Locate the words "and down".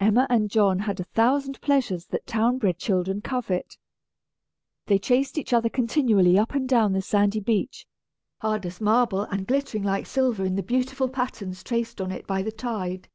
6.54-6.94